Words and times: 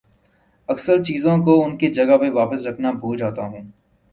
اکثر 0.69 1.03
چیزوں 1.03 1.37
کو 1.45 1.63
ان 1.63 1.77
کی 1.77 1.87
جگہ 1.93 2.17
پر 2.17 2.31
واپس 2.33 2.65
رکھنا 2.67 2.91
بھول 2.91 3.17
جاتا 3.17 3.45
ہوں 3.45 3.65